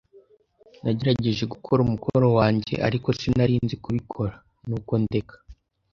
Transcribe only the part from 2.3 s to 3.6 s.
wanjye, ariko sinari